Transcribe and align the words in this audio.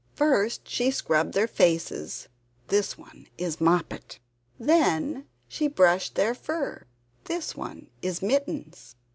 First 0.15 0.67
she 0.67 0.89
scrubbed 0.89 1.35
their 1.35 1.45
faces 1.45 2.27
(this 2.69 2.97
one 2.97 3.27
is 3.37 3.61
Moppet). 3.61 4.17
Then 4.59 5.27
she 5.47 5.67
brushed 5.67 6.15
their 6.15 6.33
fur 6.33 6.87
(this 7.25 7.55
one 7.55 7.91
is 8.01 8.19
Mittens). 8.19 8.95